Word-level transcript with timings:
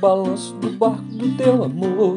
balanço 0.00 0.54
do 0.54 0.70
barco 0.70 1.04
do 1.12 1.36
teu 1.36 1.62
amor 1.62 2.16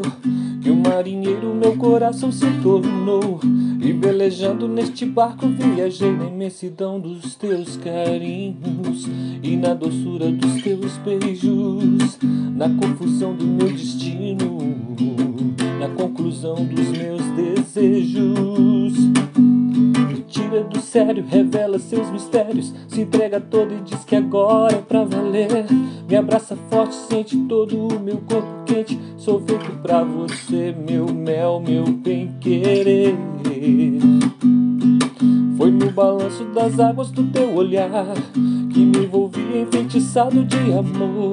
que 0.62 0.70
o 0.70 0.76
marinheiro 0.76 1.54
meu 1.54 1.76
coração 1.76 2.32
se 2.32 2.46
tornou. 2.62 3.40
E 3.82 3.92
velejando 3.92 4.66
neste 4.66 5.06
barco 5.06 5.46
viajei 5.48 6.10
na 6.10 6.26
imensidão 6.26 6.98
dos 6.98 7.36
teus 7.36 7.76
carinhos 7.76 9.06
e 9.44 9.58
na 9.58 9.74
doçura 9.74 10.32
dos 10.32 10.62
teus 10.62 10.98
beijos, 11.00 12.18
na 12.56 12.70
confusão 12.70 13.36
do 13.36 13.46
meu 13.46 13.68
destino, 13.68 14.58
na 15.80 15.90
conclusão 15.90 16.56
dos 16.66 16.88
meus 16.98 17.22
desejos 17.36 19.13
do 20.64 20.80
sério, 20.80 21.24
revela 21.28 21.80
seus 21.80 22.10
mistérios, 22.10 22.74
se 22.88 23.02
entrega 23.02 23.40
todo 23.40 23.74
e 23.74 23.82
diz 23.82 24.04
que 24.04 24.16
agora 24.16 24.76
é 24.76 24.82
pra 24.82 25.04
valer. 25.04 25.66
Me 26.08 26.16
abraça 26.16 26.58
forte, 26.70 26.96
sente 26.96 27.38
todo 27.48 27.88
o 27.88 28.00
meu 28.00 28.18
corpo 28.18 28.64
quente. 28.66 29.00
Sou 29.18 29.40
feito 29.42 29.72
pra 29.82 30.04
você, 30.04 30.76
meu 30.88 31.08
mel, 31.08 31.60
meu 31.60 31.86
bem-querer. 31.86 33.16
Foi 35.58 35.72
no 35.72 35.92
balanço 35.92 36.44
das 36.46 36.80
águas 36.80 37.12
do 37.12 37.24
teu 37.26 37.54
olhar 37.54 38.14
que 38.74 38.80
me 38.80 39.06
envolvi 39.06 39.60
enfeitiçado 39.62 40.44
de 40.44 40.58
amor. 40.74 41.32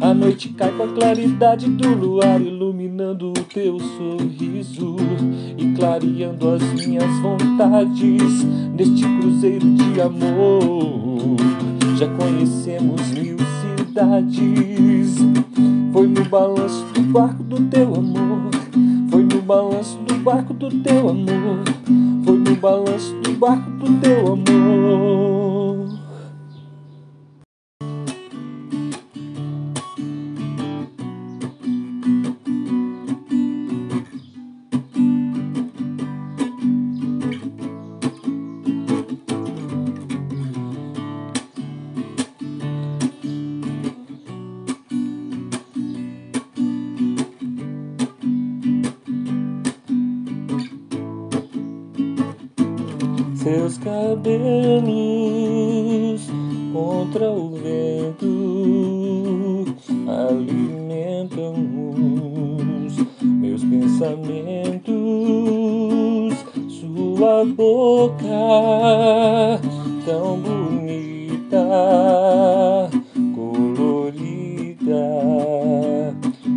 A 0.00 0.12
noite 0.12 0.48
cai 0.50 0.70
com 0.72 0.82
a 0.82 0.88
claridade 0.88 1.70
do 1.70 1.88
luar, 1.94 2.40
iluminando 2.40 3.30
o 3.30 3.44
teu 3.44 3.78
sorriso 3.78 4.96
clareando 5.82 6.48
as 6.48 6.62
minhas 6.86 7.10
vontades 7.18 8.44
neste 8.72 9.02
cruzeiro 9.18 9.68
de 9.74 10.00
amor. 10.00 11.36
Já 11.96 12.06
conhecemos 12.06 13.00
mil 13.10 13.36
cidades. 13.60 15.18
Foi 15.92 16.06
no 16.06 16.24
balanço 16.26 16.86
do 16.94 17.02
barco 17.12 17.42
do 17.42 17.64
teu 17.64 17.96
amor. 17.96 18.50
Foi 19.10 19.24
no 19.24 19.42
balanço 19.42 19.98
do 20.06 20.14
barco 20.22 20.54
do 20.54 20.70
teu 20.70 21.08
amor. 21.08 21.64
Foi 22.24 22.38
no 22.38 22.54
balanço 22.54 23.16
do 23.16 23.32
barco 23.32 23.68
do 23.72 24.00
teu 24.00 24.34
amor. 24.34 25.51
Cabelos 54.12 54.92
contra 56.72 57.30
o 57.30 57.50
vento 57.50 58.84
alimentam 60.06 61.54
os 62.84 62.94
meus 63.22 63.64
pensamentos. 63.64 64.92
Sua 66.68 67.44
boca 67.46 68.26
tão 70.04 70.36
bonita, 70.40 71.64
colorida, 73.34 74.94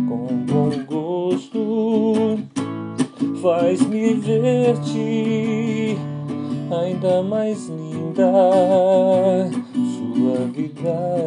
com 0.06 0.26
bom 0.44 0.70
gosto, 0.86 2.38
faz-me 3.40 4.12
ver-te 4.14 5.55
ainda 6.86 7.20
mais 7.22 7.68
linda, 7.68 8.30
suavidade 9.74 11.25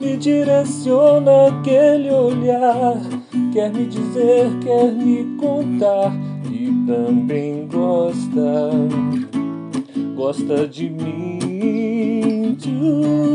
Me 0.00 0.16
direciona 0.16 1.48
aquele 1.48 2.10
olhar, 2.10 2.96
quer 3.52 3.70
me 3.72 3.84
dizer, 3.86 4.48
quer 4.62 4.90
me 4.92 5.36
contar 5.36 6.10
e 6.50 6.72
também 6.86 7.66
gosta, 7.66 8.70
gosta 10.16 10.66
de 10.66 10.88
mim. 10.88 11.91
you 12.66 13.31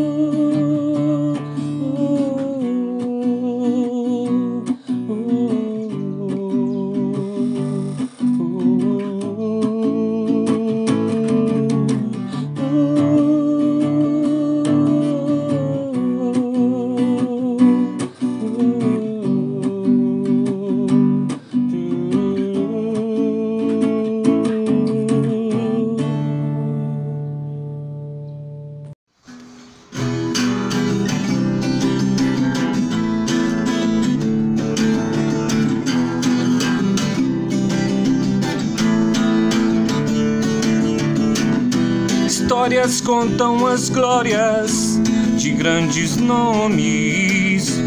Histórias 42.88 43.02
contam 43.02 43.68
as 43.68 43.90
glórias 43.90 45.02
de 45.36 45.52
grandes 45.52 46.16
nomes. 46.16 47.81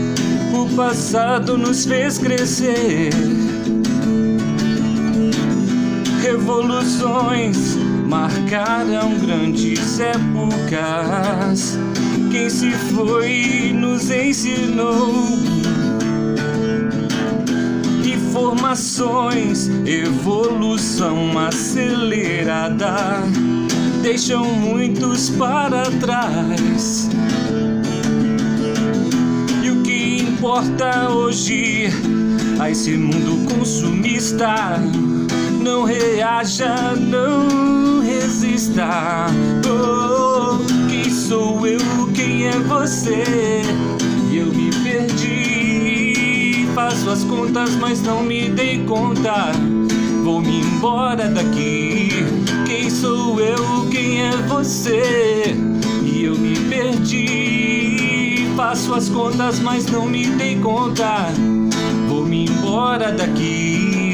O 0.53 0.69
passado 0.77 1.57
nos 1.57 1.87
fez 1.87 2.19
crescer. 2.19 3.11
Revoluções 6.21 7.77
marcaram 8.07 9.19
grandes 9.19 10.01
épocas. 10.01 11.79
Quem 12.31 12.51
se 12.51 12.71
foi 12.71 13.73
nos 13.75 14.11
ensinou 14.11 15.15
informações, 18.05 19.71
evolução 19.87 21.39
acelerada 21.39 23.25
deixam 24.03 24.45
muitos 24.45 25.31
para 25.31 25.83
trás. 26.01 27.09
E 29.63 29.71
o 29.71 29.83
que 29.83 30.23
importa 30.23 31.11
hoje 31.11 31.89
a 32.59 32.71
esse 32.71 32.97
mundo 32.97 33.47
consumista? 33.55 34.81
Não 35.63 35.85
reaja, 35.85 36.95
não 36.97 38.01
resista. 38.01 39.27
Oh, 39.69 40.59
quem 40.89 41.11
sou 41.11 41.67
eu? 41.67 41.81
Quem 42.15 42.47
é 42.47 42.59
você? 42.61 43.63
Eu 44.33 44.47
me 44.47 44.71
perdi. 44.83 46.67
Faço 46.75 47.11
as 47.11 47.25
contas, 47.25 47.77
mas 47.77 48.01
não 48.01 48.23
me 48.23 48.49
dei 48.49 48.83
conta. 48.85 49.53
Vou 50.25 50.41
me 50.41 50.61
embora 50.61 51.29
daqui. 51.29 52.11
Quem 52.71 52.89
sou 52.89 53.41
eu? 53.41 53.89
Quem 53.91 54.23
é 54.23 54.31
você? 54.47 55.57
E 56.05 56.23
eu 56.23 56.39
me 56.39 56.55
perdi. 56.69 58.47
Faço 58.55 58.95
as 58.95 59.09
contas, 59.09 59.59
mas 59.59 59.87
não 59.87 60.07
me 60.07 60.25
dei 60.25 60.55
conta. 60.61 61.33
Vou 62.09 62.25
me 62.25 62.45
embora 62.45 63.11
daqui. 63.11 64.10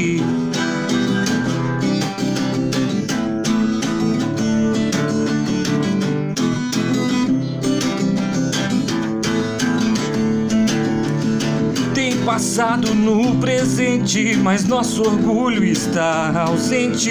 Passado 12.27 12.93
no 12.93 13.37
presente, 13.37 14.35
mas 14.35 14.65
nosso 14.65 15.01
orgulho 15.01 15.63
está 15.63 16.41
ausente. 16.41 17.09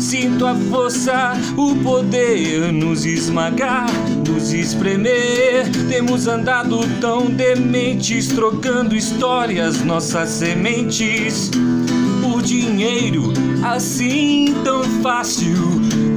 Sinto 0.00 0.44
a 0.44 0.54
força, 0.56 1.34
o 1.56 1.76
poder 1.76 2.72
nos 2.72 3.06
esmagar, 3.06 3.86
nos 4.26 4.52
espremer. 4.52 5.70
Temos 5.88 6.26
andado 6.26 6.80
tão 7.00 7.26
dementes, 7.26 8.26
trocando 8.26 8.96
histórias, 8.96 9.84
nossas 9.84 10.28
sementes. 10.28 11.52
Por 12.20 12.42
dinheiro, 12.42 13.32
assim 13.62 14.52
tão 14.64 14.82
fácil. 15.00 15.54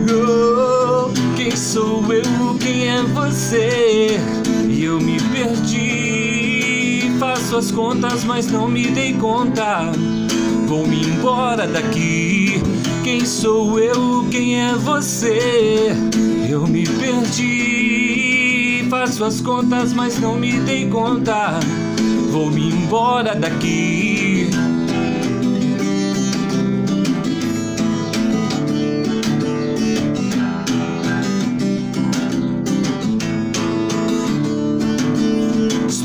Oh, 0.09 1.11
quem 1.37 1.55
sou 1.55 2.11
eu? 2.11 2.57
Quem 2.59 2.89
é 2.89 3.03
você? 3.03 4.19
E 4.67 4.83
eu 4.83 4.99
me 4.99 5.19
perdi 5.31 6.10
faço 7.51 7.57
as 7.57 7.71
contas, 7.71 8.23
mas 8.23 8.49
não 8.49 8.65
me 8.65 8.87
dei 8.87 9.11
conta. 9.13 9.91
Vou-me 10.67 11.01
embora 11.01 11.67
daqui. 11.67 12.61
Quem 13.03 13.25
sou 13.25 13.77
eu? 13.77 14.25
Quem 14.31 14.61
é 14.61 14.73
você? 14.75 15.89
Eu 16.49 16.65
me 16.65 16.85
perdi. 16.87 18.85
Faço 18.89 19.25
as 19.25 19.41
contas, 19.41 19.91
mas 19.91 20.17
não 20.17 20.35
me 20.37 20.61
dei 20.61 20.87
conta. 20.87 21.59
Vou-me 22.31 22.69
embora 22.69 23.35
daqui. 23.35 24.49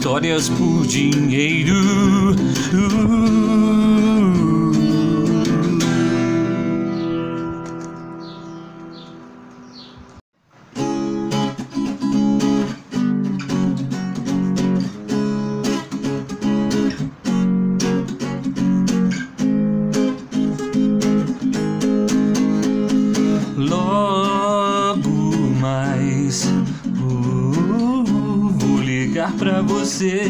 Histórias 0.06 0.48
por 0.48 0.86
dinheiro. 0.86 1.74
Pra 29.38 29.62
você. 29.62 30.28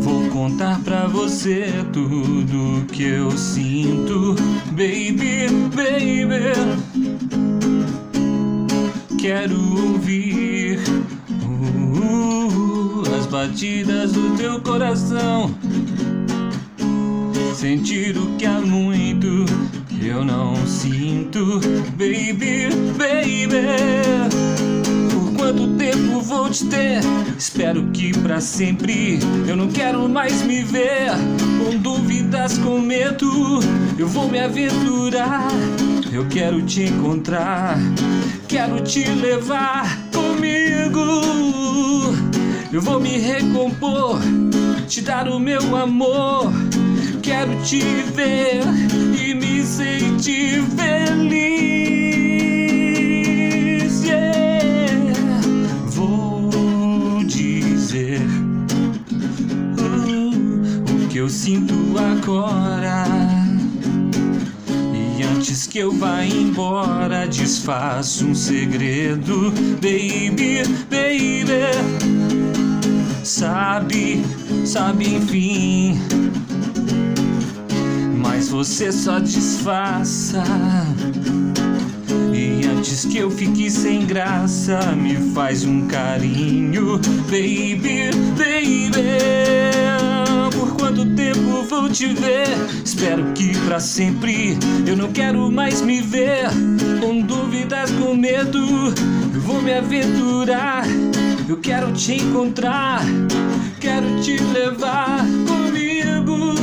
Vou 0.00 0.28
contar 0.30 0.80
pra 0.80 1.06
você 1.06 1.66
tudo 1.92 2.86
que 2.86 3.04
eu 3.04 3.30
sinto, 3.32 4.34
baby, 4.72 5.48
baby. 5.74 6.54
Quero 9.18 9.58
ouvir 9.92 10.78
uh, 11.44 13.02
as 13.18 13.26
batidas 13.26 14.12
do 14.12 14.36
teu 14.36 14.60
coração. 14.60 15.54
Sentir 17.54 18.16
o 18.16 18.26
que 18.36 18.46
há 18.46 18.60
muito 18.60 19.44
eu 20.02 20.24
não 20.24 20.56
sinto, 20.66 21.60
baby, 21.96 22.68
baby 22.96 24.69
tempo 25.90 26.20
vou 26.20 26.48
te 26.48 26.64
ter? 26.66 27.00
Espero 27.36 27.84
que 27.92 28.16
para 28.18 28.40
sempre. 28.40 29.18
Eu 29.46 29.56
não 29.56 29.68
quero 29.68 30.08
mais 30.08 30.42
me 30.42 30.62
ver 30.62 31.10
com 31.58 31.76
dúvidas, 31.78 32.58
com 32.58 32.78
medo. 32.78 33.60
Eu 33.98 34.06
vou 34.06 34.28
me 34.28 34.38
aventurar. 34.38 35.48
Eu 36.12 36.26
quero 36.28 36.62
te 36.62 36.82
encontrar. 36.82 37.76
Quero 38.46 38.80
te 38.82 39.04
levar 39.04 39.98
comigo. 40.12 41.00
Eu 42.72 42.80
vou 42.80 43.00
me 43.00 43.18
recompor, 43.18 44.20
te 44.86 45.00
dar 45.00 45.28
o 45.28 45.40
meu 45.40 45.76
amor. 45.76 46.52
Quero 47.20 47.56
te 47.62 47.80
ver 48.14 48.62
e 49.18 49.34
me 49.34 49.64
sentir 49.64 50.62
feliz. 50.76 51.79
Eu 61.20 61.28
sinto 61.28 61.74
agora. 61.98 63.04
E 65.18 65.22
antes 65.22 65.66
que 65.66 65.78
eu 65.78 65.92
vá 65.92 66.24
embora, 66.24 67.28
desfaço 67.28 68.24
um 68.26 68.34
segredo, 68.34 69.52
baby, 69.82 70.62
baby. 70.88 71.60
Sabe, 73.22 74.24
sabe, 74.64 75.16
enfim. 75.16 76.00
Mas 78.16 78.48
você 78.48 78.90
só 78.90 79.18
disfarça. 79.18 80.42
E 82.32 82.66
antes 82.66 83.04
que 83.04 83.18
eu 83.18 83.30
fique 83.30 83.70
sem 83.70 84.06
graça, 84.06 84.80
me 84.92 85.16
faz 85.34 85.64
um 85.64 85.86
carinho, 85.86 86.98
baby, 87.28 88.10
baby 88.38 89.29
te 91.90 92.06
ver? 92.06 92.46
Espero 92.84 93.32
que 93.34 93.56
para 93.66 93.80
sempre. 93.80 94.56
Eu 94.86 94.96
não 94.96 95.12
quero 95.12 95.50
mais 95.50 95.82
me 95.82 96.00
ver 96.00 96.48
com 97.00 97.20
dúvidas, 97.20 97.90
com 97.92 98.14
medo. 98.14 98.58
Eu 99.34 99.40
vou 99.40 99.60
me 99.60 99.72
aventurar. 99.72 100.84
Eu 101.48 101.56
quero 101.58 101.92
te 101.92 102.14
encontrar. 102.14 103.00
Quero 103.80 104.20
te 104.22 104.38
levar 104.38 105.24
comigo. 105.46 106.54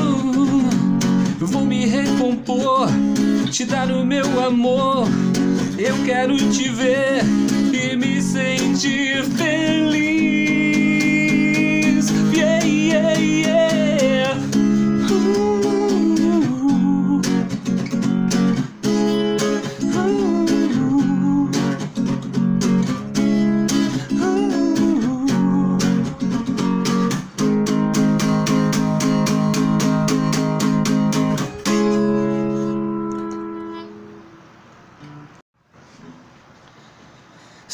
Eu 1.39 1.48
vou 1.48 1.65
me 1.65 1.86
recompor, 1.86 2.88
te 3.51 3.65
dar 3.65 3.91
o 3.91 4.05
meu 4.05 4.46
amor. 4.46 5.07
Eu 5.77 5.96
quero 6.05 6.36
te 6.51 6.69
ver 6.69 7.24
e 7.74 7.96
me 7.96 8.22
sentir 8.22 9.24
feliz. 9.38 9.66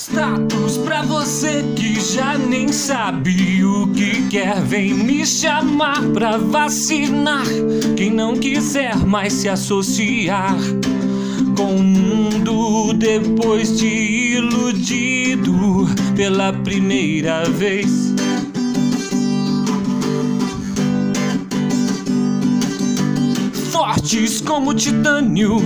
Status 0.04 0.78
pra 0.80 1.02
você 1.02 1.64
que 1.78 1.98
já 1.98 2.38
nem 2.38 2.68
sabe 2.68 3.64
o 3.64 3.88
que 3.88 4.28
quer, 4.28 4.62
vem 4.62 4.94
me 4.94 5.26
chamar 5.26 6.02
pra 6.14 6.38
vacinar. 6.38 7.46
Quem 7.96 8.12
não 8.12 8.36
quiser 8.36 8.98
mais 8.98 9.32
se 9.32 9.48
associar 9.48 10.58
com 11.56 11.78
o 11.78 11.82
mundo 11.82 12.92
depois 12.94 13.80
de 13.80 13.88
iludido 14.36 15.86
pela 16.18 16.52
primeira 16.52 17.46
vez. 17.50 18.14
Fortes 23.72 24.42
como 24.42 24.74
titânio 24.74 25.62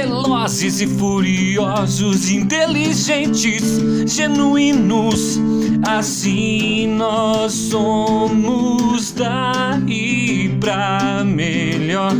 velozes 0.00 0.80
e 0.80 0.86
furiosos, 0.86 2.30
inteligentes, 2.30 3.62
genuínos. 4.06 5.38
Assim 5.86 6.86
nós 6.96 7.52
somos 7.52 9.12
daí 9.12 10.56
pra 10.58 11.22
melhor. 11.24 12.14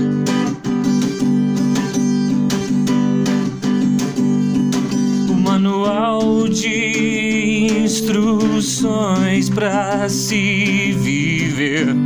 O 5.29 5.35
manual 5.35 6.49
de 6.49 7.83
instruções 7.83 9.49
para 9.49 10.07
se 10.11 10.93
viver. 10.99 11.97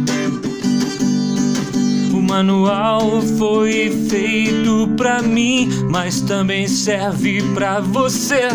O 2.13 2.23
manual 2.23 3.21
foi 3.39 3.91
feito 4.09 4.64
para 4.89 5.23
mim, 5.23 5.69
mas 5.91 6.21
também 6.21 6.69
serve 6.69 7.43
para 7.55 7.81
você 7.81 8.49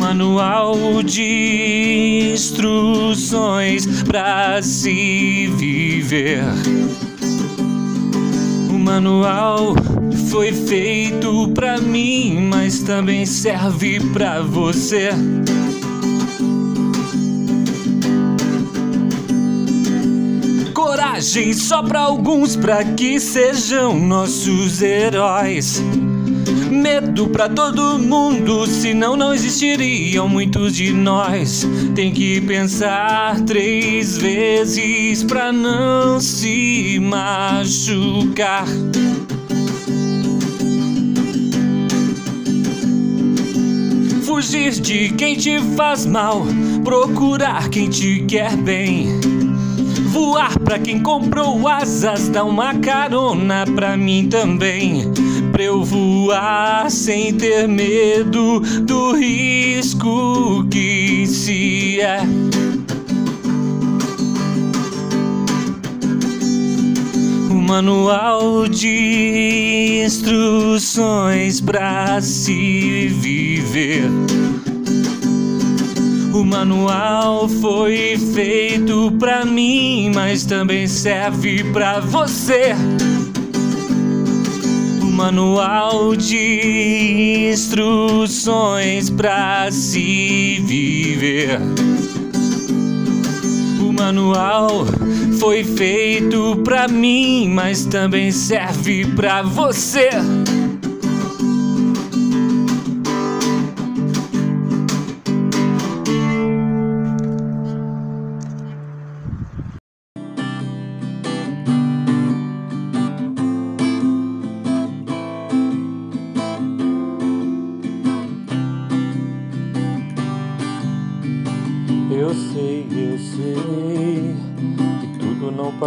manual 0.00 1.02
de 1.04 2.30
instruções 2.32 3.86
para 4.02 4.62
se 4.62 5.46
viver. 5.56 6.42
O 8.70 8.78
manual 8.78 9.74
foi 10.30 10.52
feito 10.52 11.48
para 11.54 11.78
mim, 11.80 12.48
mas 12.50 12.80
também 12.80 13.24
serve 13.24 14.00
para 14.12 14.42
você. 14.42 15.10
Coragem 21.10 21.52
só 21.52 21.82
para 21.82 22.02
alguns, 22.02 22.54
para 22.54 22.84
que 22.84 23.18
sejam 23.18 23.98
nossos 23.98 24.80
heróis. 24.80 25.82
Medo 26.70 27.26
pra 27.26 27.48
todo 27.48 27.98
mundo, 27.98 28.64
senão 28.64 29.16
não 29.16 29.34
existiriam 29.34 30.28
muitos 30.28 30.72
de 30.72 30.92
nós. 30.92 31.66
Tem 31.96 32.12
que 32.12 32.40
pensar 32.42 33.40
três 33.40 34.18
vezes 34.18 35.24
pra 35.24 35.50
não 35.50 36.20
se 36.20 37.00
machucar. 37.00 38.68
Fugir 44.22 44.70
de 44.80 45.08
quem 45.14 45.36
te 45.36 45.58
faz 45.76 46.06
mal, 46.06 46.46
procurar 46.84 47.68
quem 47.68 47.90
te 47.90 48.24
quer 48.28 48.56
bem. 48.56 49.40
Voar 50.10 50.58
pra 50.58 50.78
quem 50.78 51.00
comprou 51.00 51.68
asas, 51.68 52.28
dá 52.28 52.42
uma 52.44 52.74
carona 52.74 53.64
pra 53.74 53.96
mim 53.96 54.28
também 54.28 55.10
pra 55.52 55.62
eu 55.62 55.84
voar 55.84 56.90
sem 56.90 57.34
ter 57.34 57.68
medo 57.68 58.60
do 58.82 59.12
risco 59.12 60.66
que 60.70 61.26
se 61.26 62.00
é. 62.00 62.20
Manual 67.50 68.66
de 68.66 70.02
instruções 70.04 71.60
pra 71.60 72.20
se 72.20 73.06
viver. 73.08 74.10
O 76.32 76.44
manual 76.44 77.48
foi 77.48 78.16
feito 78.32 79.12
pra 79.18 79.44
mim, 79.44 80.12
mas 80.14 80.44
também 80.44 80.86
serve 80.86 81.64
pra 81.72 82.00
você 82.00 82.74
manual 85.20 86.16
de 86.16 87.50
instruções 87.52 89.10
para 89.10 89.70
se 89.70 90.62
viver. 90.64 91.60
O 93.78 93.92
manual 93.92 94.86
foi 95.38 95.62
feito 95.62 96.56
para 96.64 96.88
mim, 96.88 97.50
mas 97.50 97.84
também 97.84 98.32
serve 98.32 99.04
para 99.14 99.42
você. 99.42 100.08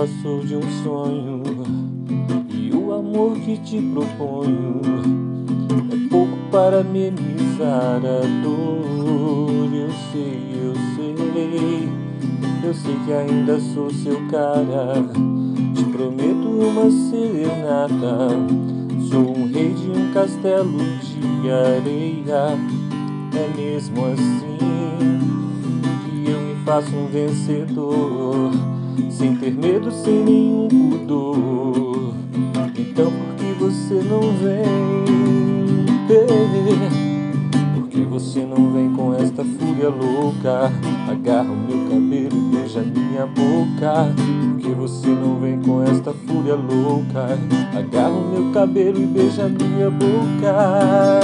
Passou 0.03 0.41
de 0.41 0.57
um 0.57 0.83
sonho. 0.83 1.41
E 2.49 2.75
o 2.75 2.91
amor 2.91 3.37
que 3.39 3.57
te 3.59 3.81
proponho 3.81 4.81
é 5.91 6.09
pouco 6.09 6.35
para 6.51 6.81
amenizar 6.81 8.01
a 8.03 8.43
dor. 8.43 9.73
Eu 9.73 9.89
sei, 10.11 10.41
eu 10.61 10.73
sei, 10.95 11.89
eu 12.63 12.73
sei 12.73 12.95
que 13.05 13.13
ainda 13.13 13.57
sou 13.61 13.89
seu 13.91 14.19
cara. 14.27 15.01
Te 15.73 15.83
prometo 15.85 16.49
uma 16.49 16.91
serenata. 16.91 18.27
Sou 19.09 19.37
um 19.37 19.47
rei 19.47 19.73
de 19.73 19.89
um 19.89 20.11
castelo 20.11 20.79
de 21.41 21.49
areia. 21.49 22.57
É 23.35 23.57
mesmo 23.57 24.05
assim 24.07 24.53
faço 26.65 26.95
um 26.95 27.07
vencedor, 27.07 28.52
sem 29.23 29.35
ter 29.35 29.53
medo, 29.53 29.89
sem 29.89 30.21
nenhum 30.21 30.67
pudor. 30.67 32.13
Então 32.77 33.09
por 33.09 33.35
que 33.37 33.53
você 33.57 34.03
não 34.03 34.19
vem? 34.19 34.65
Por 37.73 37.87
que 37.87 38.01
você 38.01 38.41
não 38.41 38.73
vem 38.73 38.91
com 38.91 39.13
esta 39.13 39.45
fúria 39.45 39.87
louca? 39.87 40.69
Agarra 41.09 41.49
o 41.49 41.55
meu 41.55 41.89
cabelo 41.89 42.35
e 42.35 42.41
beija 42.57 42.81
minha 42.81 43.25
boca. 43.25 44.13
Por 44.15 44.57
que 44.59 44.75
você 44.75 45.07
não 45.07 45.39
vem 45.39 45.57
com 45.61 45.81
esta 45.81 46.11
fúria 46.11 46.55
louca? 46.55 47.39
Agarra 47.77 48.09
o 48.09 48.29
meu 48.29 48.51
cabelo 48.51 49.01
e 49.01 49.05
beija 49.05 49.47
minha 49.47 49.89
boca. 49.89 51.21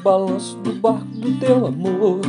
Balanço 0.00 0.56
do 0.58 0.72
barco 0.72 1.06
do 1.14 1.38
teu 1.38 1.66
amor 1.66 2.20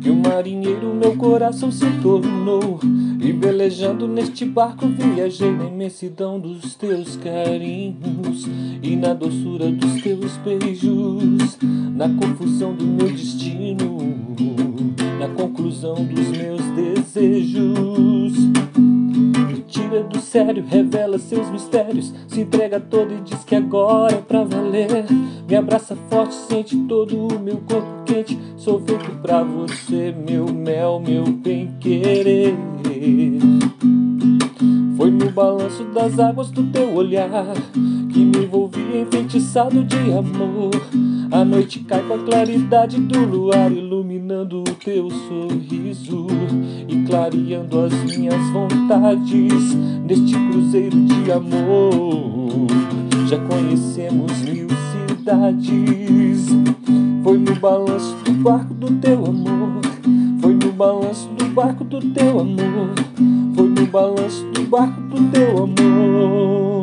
que 0.00 0.08
o 0.08 0.16
marinheiro 0.16 0.94
meu 0.94 1.14
coração 1.16 1.70
se 1.70 1.86
tornou. 2.02 2.80
E 3.22 3.32
velejando 3.32 4.08
neste 4.08 4.46
barco 4.46 4.86
viajei 4.88 5.50
na 5.50 5.66
imensidão 5.66 6.40
dos 6.40 6.74
teus 6.74 7.16
carinhos 7.16 8.46
e 8.82 8.96
na 8.96 9.12
doçura 9.12 9.70
dos 9.70 10.02
teus 10.02 10.36
beijos, 10.38 11.58
na 11.94 12.08
confusão 12.08 12.74
do 12.74 12.86
meu 12.86 13.10
destino, 13.10 13.98
na 15.18 15.28
conclusão 15.28 15.96
dos 15.96 16.28
meus 16.28 16.62
desejos 16.74 18.50
tira 19.70 20.02
do 20.02 20.20
sério, 20.20 20.64
revela 20.66 21.18
seus 21.18 21.48
mistérios, 21.50 22.12
se 22.28 22.40
entrega 22.40 22.80
todo 22.80 23.14
e 23.14 23.20
diz 23.20 23.44
que 23.44 23.54
agora 23.54 24.14
é 24.14 24.20
pra 24.20 24.44
valer. 24.44 25.06
Me 25.50 25.56
abraça 25.56 25.96
forte, 26.08 26.32
sente 26.32 26.76
todo 26.86 27.26
o 27.26 27.40
meu 27.40 27.56
corpo 27.68 28.04
quente. 28.06 28.38
Sou 28.56 28.78
feito 28.78 29.10
pra 29.20 29.42
você, 29.42 30.14
meu 30.24 30.46
mel, 30.46 31.02
meu 31.04 31.26
bem 31.26 31.74
querer. 31.80 32.54
Foi 34.96 35.10
no 35.10 35.28
balanço 35.32 35.82
das 35.92 36.20
águas 36.20 36.52
do 36.52 36.62
teu 36.70 36.94
olhar 36.94 37.28
que 38.12 38.20
me 38.20 38.44
envolvi 38.44 39.00
enfeitiçado 39.00 39.82
de 39.82 40.12
amor. 40.12 40.70
A 41.32 41.44
noite 41.44 41.80
cai 41.80 42.00
com 42.04 42.14
a 42.14 42.18
claridade 42.18 43.00
do 43.00 43.18
luar, 43.18 43.72
iluminando 43.72 44.60
o 44.60 44.74
teu 44.74 45.10
sorriso 45.10 46.28
e 46.86 47.02
clareando 47.02 47.80
as 47.80 47.92
minhas 48.04 48.50
vontades 48.50 49.74
neste 50.06 50.32
cruzeiro 50.32 50.96
de 51.06 51.32
amor. 51.32 53.09
Já 53.30 53.38
conhecemos 53.38 54.40
mil 54.40 54.66
cidades. 54.90 56.48
Foi 57.22 57.38
no 57.38 57.54
balanço 57.54 58.16
do 58.24 58.32
barco 58.32 58.74
do 58.74 58.90
teu 58.96 59.24
amor. 59.24 59.80
Foi 60.40 60.52
no 60.54 60.72
balanço 60.72 61.28
do 61.28 61.44
barco 61.44 61.84
do 61.84 62.00
teu 62.10 62.40
amor. 62.40 62.92
Foi 63.54 63.68
no 63.68 63.86
balanço 63.86 64.44
do 64.46 64.62
barco 64.62 65.00
do 65.02 65.30
teu 65.30 65.62
amor. 65.62 66.79